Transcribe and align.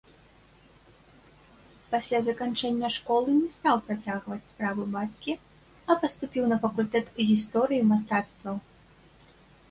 Пасля 1.93 2.19
заканчэння 2.29 2.89
школы 2.95 3.29
не 3.41 3.49
стаў 3.57 3.75
працягваць 3.89 4.37
справу 4.53 4.85
бацькі, 4.95 5.35
а 5.91 5.97
паступіў 6.05 6.43
на 6.53 6.57
факультэт 6.63 7.13
гісторыі 7.29 7.85
мастацтваў. 7.91 8.55